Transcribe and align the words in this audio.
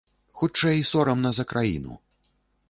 Хутчэй, 0.39 0.79
сорамна 0.93 1.31
за 1.39 1.47
краіну. 1.53 1.99